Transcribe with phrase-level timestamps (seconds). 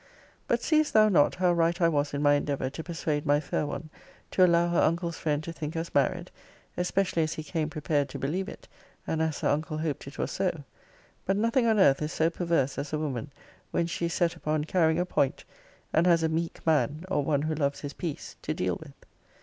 [0.47, 3.67] But seest thou not how right I was in my endeavour to persuade my fair
[3.67, 3.91] one
[4.31, 6.31] to allow her uncle's friend to think us married;
[6.75, 8.67] especially as he came prepared to believe it;
[9.05, 10.63] and as her uncle hoped it was so?
[11.27, 13.31] But nothing on earth is so perverse as a woman,
[13.69, 15.45] when she is set upon carrying a point,
[15.93, 18.93] and has a meek man, or one who loves his peace, to deal with.